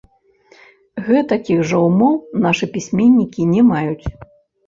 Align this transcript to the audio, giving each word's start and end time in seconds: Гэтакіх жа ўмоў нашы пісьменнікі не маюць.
Гэтакіх 1.09 1.59
жа 1.71 1.77
ўмоў 1.87 2.15
нашы 2.45 2.65
пісьменнікі 2.77 3.41
не 3.53 3.61
маюць. 3.71 4.05